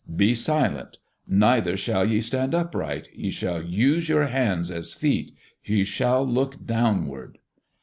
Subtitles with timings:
[0.17, 0.97] Be silent.
[1.27, 3.07] Neither shall ye stand upright.
[3.13, 5.35] Ye shall use your hands as feet.
[5.63, 7.37] Ye shall look downward."